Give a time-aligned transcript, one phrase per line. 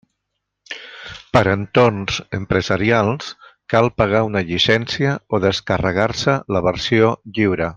[1.35, 3.29] Per a entorns empresarials
[3.75, 7.69] cal pagar una llicència o descarregar-se la versió lliure.